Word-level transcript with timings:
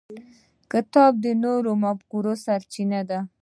کتاب 0.71 1.11
د 1.23 1.25
نوو 1.43 1.73
مفکورو 1.83 2.33
سرچینه 2.45 3.01
ده. 3.09 3.19